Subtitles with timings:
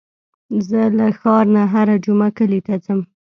[0.67, 2.99] زه له ښار نه هره جمعه کلي ته ځم.